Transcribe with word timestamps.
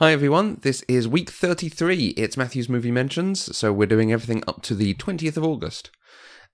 Hi 0.00 0.12
everyone, 0.12 0.60
this 0.62 0.82
is 0.82 1.08
week 1.08 1.28
33. 1.28 2.10
It's 2.10 2.36
Matthew's 2.36 2.68
Movie 2.68 2.92
Mentions, 2.92 3.56
so 3.56 3.72
we're 3.72 3.86
doing 3.86 4.12
everything 4.12 4.44
up 4.46 4.62
to 4.62 4.76
the 4.76 4.94
20th 4.94 5.36
of 5.36 5.42
August. 5.42 5.90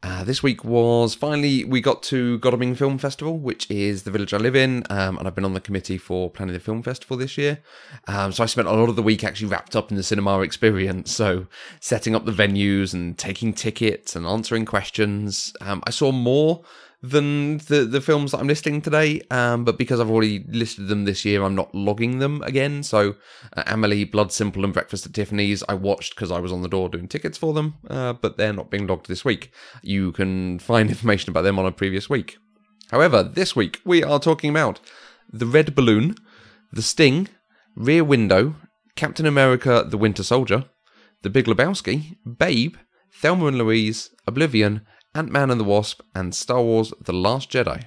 Uh, 0.03 0.25
this 0.25 0.43
week 0.43 0.65
was 0.65 1.15
finally, 1.15 1.63
we 1.63 1.83
got 1.83 2.03
to 2.05 2.39
Godalming 2.39 2.75
Film 2.75 2.97
Festival, 2.97 3.37
which 3.37 3.71
is 3.71 4.05
the 4.05 4.11
village 4.11 4.33
I 4.33 4.39
live 4.39 4.57
in, 4.57 4.83
um, 4.89 5.19
and 5.19 5.29
I've 5.29 5.35
been 5.35 5.45
on 5.45 5.53
the 5.53 5.61
committee 5.61 5.99
for 5.99 6.31
planning 6.31 6.55
the 6.55 6.59
film 6.59 6.83
festival 6.83 7.19
this 7.19 7.37
year. 7.37 7.59
Um, 8.09 8.33
so 8.33 8.43
I 8.43 8.47
spent 8.47 8.67
a 8.67 8.73
lot 8.73 8.89
of 8.89 8.97
the 8.97 9.03
week 9.03 9.23
actually 9.23 9.49
wrapped 9.49 9.77
up 9.77 9.91
in 9.91 9.99
the 9.99 10.03
cinema 10.03 10.41
experience, 10.41 11.13
so 11.13 11.47
setting 11.81 12.15
up 12.15 12.25
the 12.25 12.33
venues 12.33 12.95
and 12.95 13.19
taking 13.19 13.53
tickets 13.53 14.17
and 14.17 14.25
answering 14.25 14.65
questions. 14.65 15.53
Um, 15.61 15.83
I 15.87 15.91
saw 15.91 16.13
more 16.13 16.65
than 17.11 17.59
the 17.59 17.85
the 17.85 18.01
films 18.01 18.31
that 18.31 18.39
I'm 18.39 18.47
listing 18.47 18.81
today. 18.81 19.21
Um, 19.31 19.65
but 19.65 19.77
because 19.77 20.01
I've 20.01 20.11
already 20.11 20.45
listed 20.49 20.89
them 20.89 21.05
this 21.05 21.25
year, 21.25 21.43
I'm 21.43 21.55
not 21.55 21.75
logging 21.75 22.19
them 22.19 22.43
again. 22.43 22.83
So 22.83 23.17
uh, 23.57 23.63
Amelie, 23.67 24.05
Blood 24.05 24.33
Simple, 24.33 24.65
and 24.65 24.73
Breakfast 24.73 25.05
at 25.05 25.13
Tiffany's 25.13 25.63
I 25.69 25.75
watched 25.75 26.15
because 26.15 26.31
I 26.31 26.41
was 26.41 26.53
on 26.53 26.63
the 26.63 26.69
door 26.69 26.89
doing 26.89 27.09
tickets 27.09 27.37
for 27.37 27.53
them. 27.53 27.75
Uh, 27.89 28.15
but 28.15 28.37
they're 28.37 28.53
not 28.53 28.71
being 28.71 28.87
logged 28.87 29.09
this 29.09 29.25
week. 29.25 29.53
You 29.83 30.13
can 30.13 30.59
find 30.59 30.89
information 30.95 31.31
about 31.31 31.43
them 31.43 31.59
on 31.59 31.67
a 31.67 31.73
previous 31.73 32.09
week. 32.09 32.39
However, 32.91 33.23
this 33.23 33.55
week 33.55 33.81
we 33.85 34.03
are 34.03 34.19
talking 34.19 34.51
about 34.51 34.81
the 35.31 35.47
Red 35.47 35.75
Balloon, 35.75 36.15
the 36.73 36.83
Sting, 36.83 37.29
Rear 37.77 38.05
Window, 38.05 38.57
Captain 38.97 39.27
America: 39.27 39.85
The 39.87 39.99
Winter 39.99 40.23
Soldier, 40.23 40.65
The 41.23 41.31
Big 41.31 41.47
Lebowski, 41.47 42.17
Babe, 42.25 42.77
Thelma 43.21 43.47
and 43.47 43.59
Louise, 43.59 44.11
Oblivion, 44.27 44.83
Ant 45.15 45.31
Man 45.31 45.51
and 45.51 45.61
the 45.61 45.65
Wasp, 45.65 46.01
and 46.15 46.35
Star 46.35 46.63
Wars 46.63 46.93
The 47.01 47.13
Last 47.13 47.51
Jedi. 47.51 47.85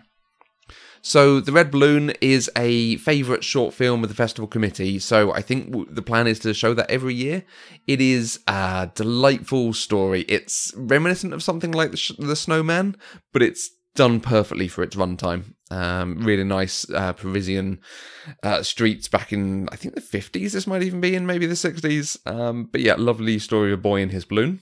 So, 1.01 1.39
The 1.39 1.51
Red 1.51 1.71
Balloon 1.71 2.11
is 2.21 2.49
a 2.57 2.97
favourite 2.97 3.43
short 3.43 3.73
film 3.73 4.03
of 4.03 4.09
the 4.09 4.15
festival 4.15 4.47
committee, 4.47 4.99
so 4.99 5.31
I 5.31 5.41
think 5.41 5.93
the 5.93 6.01
plan 6.01 6.27
is 6.27 6.39
to 6.39 6.53
show 6.53 6.73
that 6.73 6.89
every 6.89 7.13
year. 7.13 7.43
It 7.85 8.01
is 8.01 8.39
a 8.47 8.91
delightful 8.93 9.73
story. 9.73 10.21
It's 10.27 10.73
reminiscent 10.75 11.33
of 11.33 11.43
something 11.43 11.71
like 11.71 11.91
The, 11.91 12.15
the 12.19 12.35
Snowman, 12.35 12.97
but 13.31 13.41
it's 13.41 13.69
done 13.95 14.19
perfectly 14.19 14.67
for 14.67 14.83
its 14.83 14.95
runtime. 14.95 15.55
Um, 15.69 16.19
really 16.19 16.45
nice 16.45 16.89
uh, 16.91 17.13
Parisian 17.13 17.79
uh, 18.43 18.63
streets 18.63 19.07
back 19.07 19.33
in, 19.33 19.67
I 19.71 19.75
think, 19.75 19.95
the 19.95 20.01
50s, 20.01 20.51
this 20.53 20.67
might 20.67 20.83
even 20.83 21.01
be 21.01 21.15
in 21.15 21.25
maybe 21.25 21.45
the 21.45 21.55
60s. 21.55 22.17
Um, 22.25 22.69
but 22.71 22.81
yeah, 22.81 22.95
lovely 22.97 23.39
story 23.39 23.73
of 23.73 23.79
a 23.79 23.81
boy 23.81 24.01
in 24.01 24.09
his 24.09 24.23
balloon. 24.23 24.61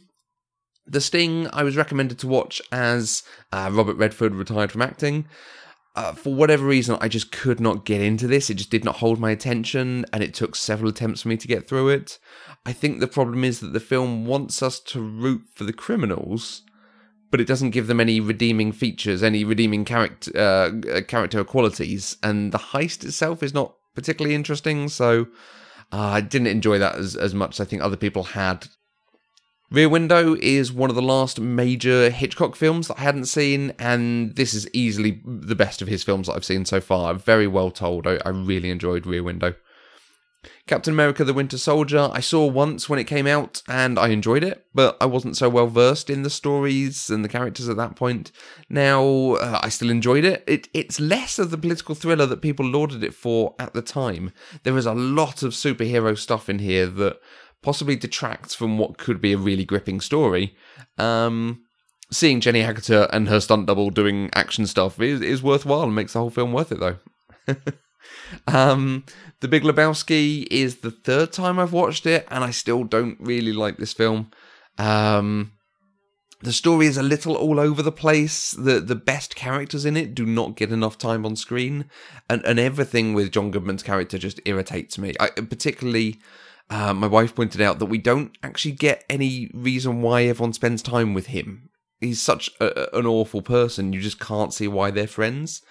The 0.88 1.02
Sting, 1.02 1.48
I 1.52 1.64
was 1.64 1.76
recommended 1.76 2.20
to 2.20 2.28
watch 2.28 2.62
as 2.72 3.24
uh, 3.52 3.70
Robert 3.72 3.98
Redford 3.98 4.36
retired 4.36 4.72
from 4.72 4.84
acting. 4.84 5.28
Uh, 5.96 6.12
for 6.12 6.36
whatever 6.36 6.66
reason, 6.66 6.98
I 7.00 7.08
just 7.08 7.32
could 7.32 7.60
not 7.60 7.86
get 7.86 8.02
into 8.02 8.28
this. 8.28 8.50
It 8.50 8.56
just 8.56 8.70
did 8.70 8.84
not 8.84 8.98
hold 8.98 9.18
my 9.20 9.32
attention, 9.32 10.06
and 10.12 10.22
it 10.22 10.34
took 10.34 10.56
several 10.56 10.90
attempts 10.90 11.22
for 11.22 11.30
me 11.30 11.38
to 11.38 11.48
get 11.48 11.68
through 11.68 11.90
it. 11.90 12.20
I 12.66 12.74
think 12.74 13.00
the 13.00 13.08
problem 13.08 13.44
is 13.44 13.62
that 13.62 13.72
the 13.74 13.80
film 13.80 14.26
wants 14.26 14.62
us 14.62 14.80
to 14.82 15.00
root 15.02 15.44
for 15.54 15.64
the 15.64 15.74
criminals, 15.74 16.64
but 17.32 17.40
it 17.40 17.48
doesn't 17.48 17.72
give 17.72 17.88
them 17.88 18.02
any 18.02 18.20
redeeming 18.20 18.74
features, 18.74 19.24
any 19.24 19.46
redeeming 19.46 19.86
character 19.86 20.38
uh, 20.38 21.02
character 21.08 21.44
qualities, 21.46 22.18
and 22.22 22.52
the 22.52 22.58
heist 22.58 23.06
itself 23.06 23.42
is 23.42 23.54
not 23.54 23.76
particularly 23.96 24.36
interesting. 24.36 24.90
So 24.90 25.28
uh, 25.94 26.00
I 26.00 26.22
didn't 26.22 26.48
enjoy 26.48 26.78
that 26.80 26.96
as 26.96 27.16
as 27.16 27.34
much 27.34 27.56
as 27.56 27.62
I 27.62 27.70
think 27.70 27.82
other 27.82 27.98
people 27.98 28.24
had. 28.24 28.68
Rear 29.76 29.90
Window 29.90 30.38
is 30.40 30.72
one 30.72 30.90
of 30.90 30.96
the 30.96 31.02
last 31.02 31.38
major 31.38 32.10
Hitchcock 32.10 32.56
films 32.56 32.88
that 32.88 32.98
I 32.98 33.02
hadn't 33.02 33.26
seen, 33.26 33.74
and 33.78 34.34
this 34.38 34.54
is 34.54 34.70
easily 34.72 35.22
the 35.26 35.54
best 35.54 35.82
of 35.82 35.90
his 35.90 36.02
films 36.02 36.28
that 36.28 36.34
I've 36.34 36.46
seen 36.46 36.64
so 36.64 36.80
far. 36.80 37.14
Very 37.14 37.46
well 37.46 37.72
told. 37.72 38.08
I, 38.08 38.18
I 38.26 38.30
really 38.30 38.70
enjoyed 38.70 39.06
Rear 39.06 39.22
Window. 39.22 39.54
Captain 40.66 40.94
America 40.94 41.24
the 41.24 41.34
Winter 41.34 41.58
Soldier, 41.58 42.10
I 42.14 42.22
saw 42.22 42.46
once 42.48 42.88
when 42.88 43.00
it 43.00 43.04
came 43.04 43.28
out 43.28 43.62
and 43.68 44.00
I 44.00 44.08
enjoyed 44.08 44.44
it, 44.44 44.66
but 44.74 44.96
I 45.02 45.06
wasn't 45.08 45.38
so 45.38 45.50
well 45.50 45.68
versed 45.68 46.10
in 46.10 46.24
the 46.24 46.30
stories 46.30 47.10
and 47.10 47.24
the 47.24 47.30
characters 47.30 47.68
at 47.68 47.78
that 47.78 47.96
point. 47.96 48.32
Now, 48.70 49.34
uh, 49.34 49.60
I 49.62 49.70
still 49.70 49.90
enjoyed 49.90 50.24
it. 50.24 50.44
it. 50.48 50.70
It's 50.74 51.00
less 51.00 51.38
of 51.38 51.52
the 51.52 51.58
political 51.58 51.96
thriller 51.96 52.26
that 52.26 52.42
people 52.42 52.66
lauded 52.66 53.04
it 53.04 53.14
for 53.14 53.56
at 53.60 53.74
the 53.74 53.82
time. 53.82 54.32
There 54.64 54.78
is 54.78 54.86
a 54.86 54.94
lot 54.94 55.44
of 55.44 55.52
superhero 55.52 56.18
stuff 56.18 56.50
in 56.50 56.60
here 56.60 56.88
that 56.88 57.20
possibly 57.66 57.96
detracts 57.96 58.54
from 58.54 58.78
what 58.78 59.00
could 59.00 59.20
be 59.20 59.34
a 59.34 59.38
really 59.40 59.66
gripping 59.66 60.00
story. 60.00 60.56
Um, 61.00 61.64
seeing 62.12 62.40
Jenny 62.40 62.62
Agutter 62.62 63.10
and 63.12 63.28
her 63.28 63.40
stunt 63.40 63.66
double 63.66 63.90
doing 63.90 64.30
action 64.36 64.68
stuff 64.68 65.02
is, 65.02 65.20
is 65.20 65.42
worthwhile 65.42 65.82
and 65.82 65.96
makes 65.96 66.14
the 66.14 66.20
whole 66.20 66.30
film 66.30 66.54
worth 66.54 66.72
it, 66.72 66.80
though. 66.80 66.98
um, 68.48 69.04
the 69.40 69.48
Big 69.48 69.64
Lebowski 69.64 70.46
is 70.52 70.78
the 70.78 70.92
third 70.92 71.34
time 71.34 71.58
I've 71.58 71.74
watched 71.74 72.06
it, 72.06 72.28
and 72.30 72.44
I 72.44 72.52
still 72.52 72.84
don't 72.84 73.18
really 73.20 73.52
like 73.52 73.78
this 73.78 73.94
film. 73.94 74.30
Um, 74.78 75.54
the 76.44 76.54
story 76.54 76.86
is 76.86 76.98
a 76.98 77.04
little 77.04 77.36
all 77.36 77.60
over 77.60 77.82
the 77.82 77.92
place. 77.92 78.52
The 78.52 78.80
the 78.80 78.96
best 78.96 79.36
characters 79.36 79.86
in 79.86 79.98
it 79.98 80.14
do 80.14 80.24
not 80.24 80.56
get 80.56 80.72
enough 80.72 81.00
time 81.00 81.26
on 81.26 81.36
screen, 81.36 81.86
and 82.30 82.46
and 82.46 82.60
everything 82.60 83.16
with 83.16 83.32
John 83.32 83.50
Goodman's 83.50 83.82
character 83.82 84.20
just 84.20 84.40
irritates 84.46 85.00
me. 85.00 85.16
I, 85.20 85.30
particularly 85.30 86.20
uh, 86.70 86.94
my 86.94 87.08
wife 87.08 87.36
pointed 87.36 87.62
out 87.62 87.80
that 87.80 87.86
we 87.86 87.98
don't 87.98 88.38
actually 88.42 88.74
get 88.74 89.04
any 89.10 89.52
reason 89.54 90.02
why 90.02 90.24
everyone 90.24 90.54
spends 90.54 90.82
time 90.82 91.14
with 91.14 91.28
him. 91.28 91.70
He's 92.00 92.22
such 92.22 92.50
a, 92.60 92.96
an 92.98 93.06
awful 93.06 93.42
person. 93.42 93.94
You 93.94 94.02
just 94.02 94.20
can't 94.20 94.54
see 94.54 94.68
why 94.68 94.92
they're 94.92 95.08
friends. 95.08 95.62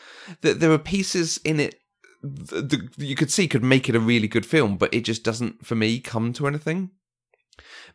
There, 0.40 0.54
there 0.54 0.72
are 0.72 0.78
pieces 0.78 1.38
in 1.44 1.60
it 1.60 1.76
that 2.22 2.90
you 2.96 3.14
could 3.14 3.30
see 3.30 3.46
could 3.48 3.62
make 3.62 3.88
it 3.88 3.94
a 3.94 4.00
really 4.00 4.28
good 4.28 4.46
film, 4.46 4.76
but 4.76 4.94
it 4.94 5.02
just 5.02 5.24
doesn't, 5.24 5.66
for 5.66 5.74
me, 5.74 6.00
come 6.00 6.32
to 6.34 6.46
anything. 6.46 6.90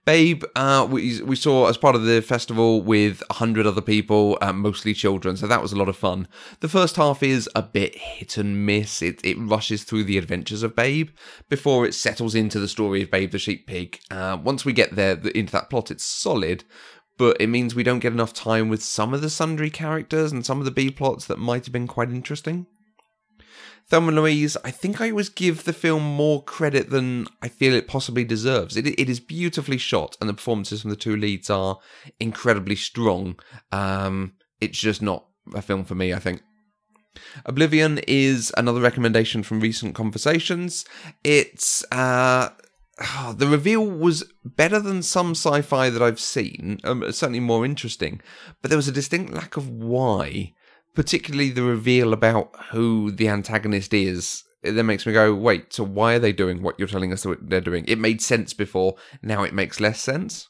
Babe, 0.05 0.43
uh, 0.55 0.87
we 0.89 1.21
we 1.21 1.35
saw 1.35 1.67
as 1.67 1.77
part 1.77 1.95
of 1.95 2.03
the 2.03 2.21
festival 2.21 2.81
with 2.81 3.21
a 3.29 3.33
hundred 3.33 3.67
other 3.67 3.81
people, 3.81 4.37
uh, 4.41 4.53
mostly 4.53 4.93
children, 4.93 5.37
so 5.37 5.45
that 5.45 5.61
was 5.61 5.71
a 5.71 5.75
lot 5.75 5.89
of 5.89 5.97
fun. 5.97 6.27
The 6.61 6.69
first 6.69 6.95
half 6.95 7.21
is 7.21 7.49
a 7.55 7.61
bit 7.61 7.95
hit 7.95 8.37
and 8.37 8.65
miss. 8.65 9.01
It 9.01 9.19
it 9.23 9.37
rushes 9.37 9.83
through 9.83 10.05
the 10.05 10.17
adventures 10.17 10.63
of 10.63 10.75
Babe 10.75 11.09
before 11.49 11.85
it 11.85 11.93
settles 11.93 12.33
into 12.33 12.59
the 12.59 12.67
story 12.67 13.03
of 13.03 13.11
Babe 13.11 13.31
the 13.31 13.39
sheep 13.39 13.67
pig. 13.67 13.99
Uh, 14.09 14.37
once 14.41 14.65
we 14.65 14.73
get 14.73 14.95
there 14.95 15.19
into 15.35 15.51
that 15.51 15.69
plot, 15.69 15.91
it's 15.91 16.05
solid, 16.05 16.63
but 17.17 17.37
it 17.39 17.47
means 17.47 17.75
we 17.75 17.83
don't 17.83 17.99
get 17.99 18.13
enough 18.13 18.33
time 18.33 18.69
with 18.69 18.81
some 18.81 19.13
of 19.13 19.21
the 19.21 19.29
sundry 19.29 19.69
characters 19.69 20.31
and 20.31 20.45
some 20.45 20.59
of 20.59 20.65
the 20.65 20.71
B 20.71 20.89
plots 20.89 21.25
that 21.25 21.37
might 21.37 21.65
have 21.65 21.73
been 21.73 21.87
quite 21.87 22.09
interesting. 22.09 22.65
Thelma 23.89 24.11
Louise, 24.11 24.55
I 24.63 24.69
think 24.69 25.01
I 25.01 25.09
always 25.09 25.29
give 25.29 25.63
the 25.63 25.73
film 25.73 26.03
more 26.03 26.44
credit 26.44 26.91
than 26.91 27.25
I 27.41 27.47
feel 27.47 27.73
it 27.73 27.88
possibly 27.88 28.23
deserves. 28.23 28.77
It, 28.77 28.85
it 28.85 29.09
is 29.09 29.19
beautifully 29.19 29.79
shot, 29.79 30.16
and 30.22 30.29
the 30.29 30.35
performances 30.35 30.81
from 30.81 30.91
the 30.91 30.95
two 30.95 31.16
leads 31.16 31.50
are 31.50 31.79
incredibly 32.19 32.75
strong. 32.75 33.39
Um, 33.72 34.33
it's 34.61 34.77
just 34.77 35.01
not 35.01 35.25
a 35.55 35.63
film 35.63 35.85
for 35.85 35.95
me, 35.95 36.13
I 36.13 36.19
think. 36.19 36.44
Oblivion 37.45 38.00
is 38.07 38.53
another 38.55 38.79
recommendation 38.79 39.41
from 39.41 39.59
recent 39.59 39.95
conversations. 39.95 40.85
It's 41.23 41.83
uh, 41.91 42.50
the 43.33 43.47
reveal 43.47 43.85
was 43.85 44.23
better 44.45 44.79
than 44.79 45.01
some 45.01 45.31
sci-fi 45.31 45.89
that 45.89 46.01
I've 46.01 46.19
seen, 46.19 46.77
um, 46.83 47.03
certainly 47.11 47.39
more 47.39 47.66
interesting, 47.66 48.21
but 48.61 48.69
there 48.69 48.77
was 48.77 48.88
a 48.88 48.94
distinct 48.94 49.33
lack 49.33 49.57
of 49.57 49.67
why 49.67 50.53
particularly 50.99 51.49
the 51.49 51.63
reveal 51.63 52.11
about 52.11 52.53
who 52.71 53.09
the 53.09 53.29
antagonist 53.29 53.93
is 53.93 54.43
it 54.61 54.73
then 54.73 54.85
makes 54.85 55.05
me 55.05 55.13
go, 55.13 55.33
wait, 55.33 55.71
so 55.71 55.81
why 55.85 56.15
are 56.15 56.19
they 56.19 56.33
doing 56.33 56.61
what 56.61 56.77
you're 56.77 56.89
telling 56.89 57.13
us 57.13 57.25
they're 57.39 57.61
doing? 57.61 57.85
It 57.87 57.97
made 57.97 58.21
sense 58.21 58.53
before, 58.53 58.95
now 59.21 59.43
it 59.43 59.53
makes 59.53 59.79
less 59.79 60.01
sense. 60.01 60.49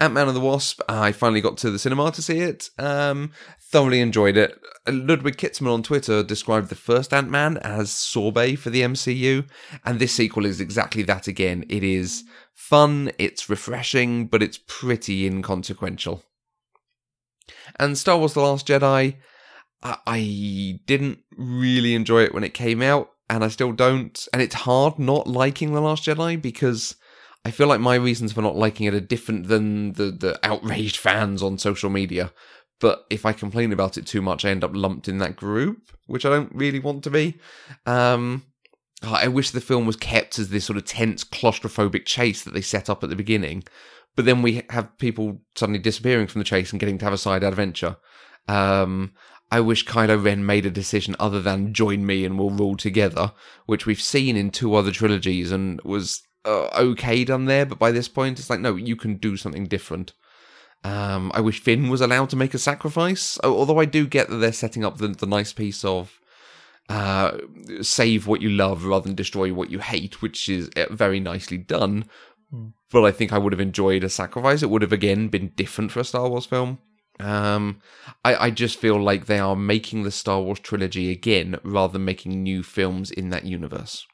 Ant 0.00 0.14
Man 0.14 0.28
and 0.28 0.34
the 0.34 0.40
Wasp, 0.40 0.80
I 0.88 1.12
finally 1.12 1.42
got 1.42 1.58
to 1.58 1.70
the 1.70 1.78
cinema 1.78 2.10
to 2.12 2.22
see 2.22 2.38
it. 2.38 2.70
Um, 2.78 3.32
thoroughly 3.60 4.00
enjoyed 4.00 4.38
it. 4.38 4.58
Ludwig 4.88 5.36
Kitzman 5.36 5.74
on 5.74 5.82
Twitter 5.82 6.22
described 6.22 6.70
the 6.70 6.74
first 6.74 7.12
Ant 7.12 7.28
Man 7.28 7.58
as 7.58 7.90
sorbet 7.90 8.56
for 8.56 8.70
the 8.70 8.80
MCU, 8.80 9.46
and 9.84 9.98
this 9.98 10.14
sequel 10.14 10.46
is 10.46 10.58
exactly 10.58 11.02
that 11.02 11.28
again. 11.28 11.66
It 11.68 11.84
is 11.84 12.24
fun, 12.54 13.12
it's 13.18 13.50
refreshing, 13.50 14.24
but 14.24 14.42
it's 14.42 14.58
pretty 14.66 15.26
inconsequential. 15.26 16.24
And 17.78 17.98
Star 17.98 18.16
Wars 18.16 18.32
The 18.32 18.40
Last 18.40 18.66
Jedi, 18.66 19.16
I 19.82 20.80
didn't 20.86 21.18
really 21.36 21.94
enjoy 21.94 22.22
it 22.22 22.34
when 22.34 22.44
it 22.44 22.54
came 22.54 22.80
out, 22.80 23.10
and 23.28 23.44
I 23.44 23.48
still 23.48 23.72
don't. 23.72 24.26
And 24.32 24.40
it's 24.40 24.54
hard 24.54 24.98
not 24.98 25.26
liking 25.26 25.72
The 25.72 25.80
Last 25.80 26.04
Jedi 26.04 26.40
because 26.40 26.96
I 27.44 27.50
feel 27.50 27.66
like 27.66 27.80
my 27.80 27.96
reasons 27.96 28.32
for 28.32 28.42
not 28.42 28.56
liking 28.56 28.86
it 28.86 28.94
are 28.94 29.00
different 29.00 29.48
than 29.48 29.92
the, 29.92 30.10
the 30.10 30.38
outraged 30.42 30.96
fans 30.96 31.42
on 31.42 31.58
social 31.58 31.90
media. 31.90 32.32
But 32.80 33.04
if 33.10 33.26
I 33.26 33.32
complain 33.32 33.72
about 33.72 33.98
it 33.98 34.06
too 34.06 34.22
much, 34.22 34.44
I 34.44 34.50
end 34.50 34.64
up 34.64 34.74
lumped 34.74 35.08
in 35.08 35.18
that 35.18 35.36
group, 35.36 35.90
which 36.06 36.24
I 36.24 36.30
don't 36.30 36.54
really 36.54 36.80
want 36.80 37.04
to 37.04 37.10
be. 37.10 37.38
Um, 37.86 38.44
I 39.02 39.28
wish 39.28 39.50
the 39.50 39.60
film 39.60 39.86
was 39.86 39.96
kept 39.96 40.38
as 40.38 40.48
this 40.48 40.64
sort 40.64 40.76
of 40.78 40.84
tense, 40.84 41.24
claustrophobic 41.24 42.06
chase 42.06 42.42
that 42.42 42.54
they 42.54 42.60
set 42.62 42.88
up 42.88 43.04
at 43.04 43.10
the 43.10 43.16
beginning. 43.16 43.64
But 44.16 44.24
then 44.24 44.42
we 44.42 44.62
have 44.70 44.96
people 44.98 45.40
suddenly 45.54 45.78
disappearing 45.78 46.26
from 46.26 46.40
the 46.40 46.44
chase 46.44 46.70
and 46.70 46.80
getting 46.80 46.98
to 46.98 47.04
have 47.04 47.12
a 47.12 47.18
side 47.18 47.42
adventure. 47.42 47.96
Um, 48.48 49.12
I 49.50 49.60
wish 49.60 49.84
Kylo 49.84 50.22
Ren 50.22 50.44
made 50.44 50.66
a 50.66 50.70
decision 50.70 51.14
other 51.20 51.40
than 51.40 51.74
join 51.74 52.04
me 52.04 52.24
and 52.24 52.38
we'll 52.38 52.50
rule 52.50 52.76
together, 52.76 53.32
which 53.66 53.86
we've 53.86 54.00
seen 54.00 54.36
in 54.36 54.50
two 54.50 54.74
other 54.74 54.90
trilogies 54.90 55.52
and 55.52 55.80
was 55.82 56.22
uh, 56.44 56.68
okay 56.76 57.24
done 57.24 57.44
there. 57.44 57.66
But 57.66 57.78
by 57.78 57.92
this 57.92 58.08
point, 58.08 58.38
it's 58.38 58.50
like, 58.50 58.60
no, 58.60 58.76
you 58.76 58.96
can 58.96 59.16
do 59.16 59.36
something 59.36 59.66
different. 59.66 60.12
Um, 60.82 61.30
I 61.34 61.40
wish 61.40 61.60
Finn 61.60 61.88
was 61.88 62.00
allowed 62.00 62.30
to 62.30 62.36
make 62.36 62.52
a 62.52 62.58
sacrifice, 62.58 63.38
although 63.42 63.80
I 63.80 63.86
do 63.86 64.06
get 64.06 64.28
that 64.28 64.36
they're 64.36 64.52
setting 64.52 64.84
up 64.84 64.98
the, 64.98 65.08
the 65.08 65.26
nice 65.26 65.52
piece 65.52 65.84
of 65.84 66.20
uh, 66.88 67.38
save 67.80 68.26
what 68.26 68.42
you 68.42 68.50
love 68.50 68.84
rather 68.84 69.06
than 69.06 69.14
destroy 69.14 69.52
what 69.54 69.70
you 69.70 69.78
hate, 69.78 70.20
which 70.20 70.48
is 70.48 70.68
uh, 70.76 70.86
very 70.90 71.20
nicely 71.20 71.56
done. 71.56 72.04
But 72.90 73.04
I 73.04 73.10
think 73.10 73.32
I 73.32 73.38
would 73.38 73.52
have 73.52 73.60
enjoyed 73.60 74.04
a 74.04 74.08
sacrifice. 74.08 74.62
It 74.62 74.70
would 74.70 74.82
have 74.82 74.92
again 74.92 75.28
been 75.28 75.52
different 75.56 75.90
for 75.90 76.00
a 76.00 76.04
Star 76.04 76.28
Wars 76.28 76.46
film. 76.46 76.78
Um, 77.20 77.80
I, 78.24 78.46
I 78.46 78.50
just 78.50 78.78
feel 78.78 79.00
like 79.00 79.26
they 79.26 79.38
are 79.38 79.56
making 79.56 80.02
the 80.02 80.10
Star 80.10 80.40
Wars 80.40 80.60
trilogy 80.60 81.10
again 81.10 81.58
rather 81.62 81.94
than 81.94 82.04
making 82.04 82.42
new 82.42 82.62
films 82.62 83.10
in 83.10 83.30
that 83.30 83.44
universe. 83.44 84.06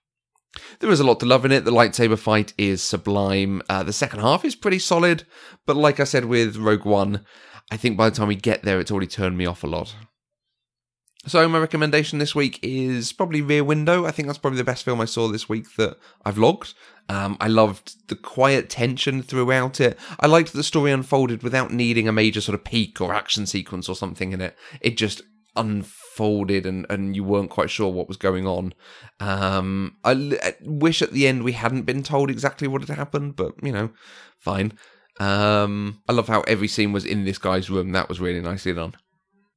There 0.80 0.90
is 0.90 1.00
a 1.00 1.04
lot 1.04 1.20
to 1.20 1.26
love 1.26 1.44
in 1.44 1.52
it. 1.52 1.64
The 1.64 1.70
lightsaber 1.70 2.18
fight 2.18 2.52
is 2.58 2.82
sublime. 2.82 3.62
Uh, 3.68 3.82
the 3.82 3.92
second 3.92 4.20
half 4.20 4.44
is 4.44 4.56
pretty 4.56 4.80
solid, 4.80 5.24
but 5.66 5.76
like 5.76 6.00
I 6.00 6.04
said 6.04 6.24
with 6.24 6.56
Rogue 6.56 6.84
One, 6.84 7.24
I 7.70 7.76
think 7.76 7.96
by 7.96 8.10
the 8.10 8.16
time 8.16 8.28
we 8.28 8.34
get 8.34 8.62
there, 8.62 8.80
it's 8.80 8.90
already 8.90 9.06
turned 9.06 9.38
me 9.38 9.46
off 9.46 9.62
a 9.62 9.68
lot. 9.68 9.94
So 11.26 11.46
my 11.48 11.58
recommendation 11.58 12.18
this 12.18 12.34
week 12.34 12.58
is 12.62 13.12
probably 13.12 13.42
Rear 13.42 13.62
Window. 13.62 14.06
I 14.06 14.10
think 14.10 14.26
that's 14.26 14.38
probably 14.38 14.56
the 14.56 14.64
best 14.64 14.84
film 14.84 15.02
I 15.02 15.04
saw 15.04 15.28
this 15.28 15.50
week 15.50 15.76
that 15.76 15.98
I've 16.24 16.38
logged. 16.38 16.72
Um, 17.10 17.36
I 17.40 17.46
loved 17.46 18.08
the 18.08 18.16
quiet 18.16 18.70
tension 18.70 19.22
throughout 19.22 19.80
it. 19.80 19.98
I 20.18 20.26
liked 20.26 20.52
that 20.52 20.56
the 20.56 20.64
story 20.64 20.92
unfolded 20.92 21.42
without 21.42 21.74
needing 21.74 22.08
a 22.08 22.12
major 22.12 22.40
sort 22.40 22.54
of 22.54 22.64
peak 22.64 23.02
or 23.02 23.12
action 23.12 23.44
sequence 23.44 23.86
or 23.86 23.94
something 23.94 24.32
in 24.32 24.40
it. 24.40 24.56
It 24.80 24.96
just 24.96 25.20
unfolded 25.56 26.64
and, 26.64 26.86
and 26.88 27.14
you 27.14 27.22
weren't 27.22 27.50
quite 27.50 27.68
sure 27.68 27.92
what 27.92 28.08
was 28.08 28.16
going 28.16 28.46
on. 28.46 28.72
Um, 29.18 29.96
I, 30.04 30.38
I 30.42 30.54
wish 30.62 31.02
at 31.02 31.12
the 31.12 31.26
end 31.26 31.42
we 31.42 31.52
hadn't 31.52 31.82
been 31.82 32.02
told 32.02 32.30
exactly 32.30 32.66
what 32.66 32.86
had 32.86 32.96
happened, 32.96 33.36
but 33.36 33.52
you 33.62 33.72
know, 33.72 33.90
fine. 34.38 34.72
Um, 35.18 36.00
I 36.08 36.12
love 36.12 36.28
how 36.28 36.40
every 36.42 36.68
scene 36.68 36.92
was 36.92 37.04
in 37.04 37.26
this 37.26 37.36
guy's 37.36 37.68
room. 37.68 37.92
That 37.92 38.08
was 38.08 38.20
really 38.20 38.40
nicely 38.40 38.72
done. 38.72 38.94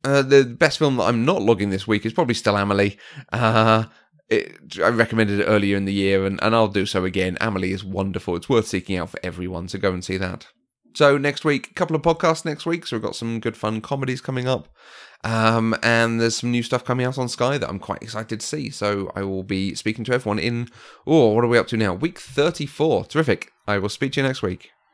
Uh, 0.04 0.22
the 0.22 0.44
best 0.44 0.80
film 0.80 0.98
that 0.98 1.04
I'm 1.04 1.26
not 1.26 1.42
logging 1.42 1.70
this 1.70 1.88
week 1.88 2.06
is 2.06 2.14
probably 2.14 2.36
still 2.36 2.58
Amelie. 2.58 2.98
Uh, 3.32 3.86
it, 4.30 4.80
I 4.84 4.90
recommended 4.90 5.40
it 5.40 5.46
earlier 5.46 5.78
in 5.78 5.86
the 5.86 5.94
year, 5.94 6.26
and, 6.26 6.42
and 6.44 6.56
I'll 6.56 6.68
do 6.68 6.86
so 6.86 7.06
again. 7.06 7.38
Amelie 7.40 7.72
is 7.72 7.84
wonderful. 7.84 8.36
It's 8.36 8.50
worth 8.50 8.68
seeking 8.68 8.98
out 8.98 9.10
for 9.10 9.20
everyone, 9.24 9.68
so 9.68 9.80
go 9.80 9.94
and 9.94 10.04
see 10.04 10.18
that. 10.18 10.48
So 10.96 11.18
next 11.18 11.44
week, 11.44 11.72
a 11.72 11.74
couple 11.74 11.96
of 11.96 12.02
podcasts 12.02 12.46
next 12.46 12.66
week. 12.66 12.86
So 12.86 12.96
we've 12.96 13.04
got 13.04 13.16
some 13.16 13.40
good 13.40 13.58
fun 13.58 13.82
comedies 13.82 14.22
coming 14.22 14.48
up. 14.48 14.68
Um, 15.24 15.76
and 15.82 16.20
there's 16.20 16.38
some 16.38 16.52
new 16.52 16.62
stuff 16.62 16.84
coming 16.84 17.06
out 17.06 17.18
on 17.18 17.30
Sky 17.30 17.58
that 17.58 17.70
I'm 17.70 17.80
quite 17.80 18.04
excited 18.04 18.42
to 18.42 18.46
see. 18.46 18.70
So 18.70 19.12
I 19.16 19.24
will 19.24 19.44
be 19.44 19.74
speaking 19.74 20.04
to 20.06 20.14
everyone 20.14 20.40
in, 20.40 20.68
oh, 21.08 21.30
what 21.34 21.44
are 21.44 21.48
we 21.48 21.58
up 21.58 21.68
to 21.68 21.78
now? 21.78 21.94
Week 21.94 22.20
34. 22.20 23.06
Terrific. 23.06 23.52
I 23.68 23.80
will 23.80 23.90
speak 23.90 24.14
to 24.14 24.22
you 24.22 24.28
next 24.28 24.44
week. 24.44 24.73